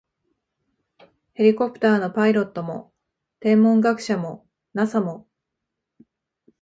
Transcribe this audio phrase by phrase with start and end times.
[1.35, 2.91] ヘリコプターのパイロットも、
[3.39, 5.27] 天文学者も、ＮＡＳＡ も、